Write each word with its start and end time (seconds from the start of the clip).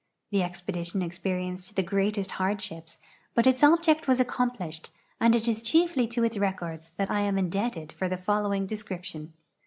The 0.31 0.41
expedition 0.41 1.03
experienced 1.03 1.75
the 1.75 1.83
greatest 1.83 2.31
hardships, 2.31 2.97
but 3.35 3.45
its 3.45 3.63
object 3.63 4.07
was 4.07 4.19
accomplished, 4.19 4.89
and 5.19 5.35
it 5.35 5.47
is 5.47 5.61
chief!}' 5.61 5.93
to 5.93 6.23
its 6.23 6.37
records 6.37 6.89
that 6.97 7.11
I 7.11 7.19
am 7.21 7.37
indebted 7.37 7.91
for 7.91 8.09
the 8.09 8.17
following 8.17 8.65
de 8.65 8.75
scription. 8.77 9.33